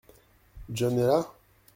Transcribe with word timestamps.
John 0.73 0.97
est 0.97 1.05
là? 1.05 1.31